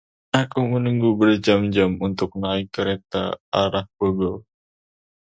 [0.41, 3.23] Aku menunggu berjam-jam untuk naik kereta
[3.63, 4.37] arah Bogor.